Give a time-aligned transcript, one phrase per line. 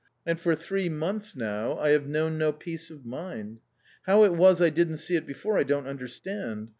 [0.25, 3.59] And for three months now I have known no peace of mind.
[4.07, 6.69] How it was I didn't see it before I don't understand.